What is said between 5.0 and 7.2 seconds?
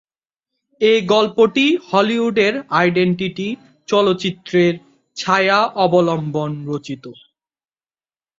ছায়া অবলম্বন রচিত।